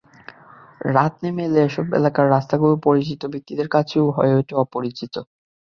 [0.89, 5.13] রাত নেমে এলে এসব এলাকার রাস্তাগুলো পরিচিত ব্যক্তির কাছেও হয়ে ওঠে অপরিচিত।